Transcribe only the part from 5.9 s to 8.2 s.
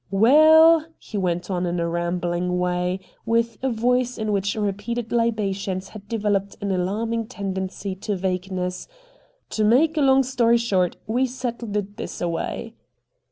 A STRANGE STORY 67 developed an alarming tendency to